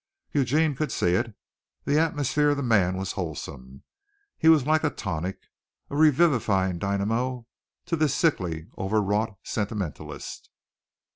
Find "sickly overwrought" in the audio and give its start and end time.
8.15-9.37